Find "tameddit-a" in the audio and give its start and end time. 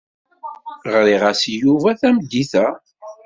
1.99-2.67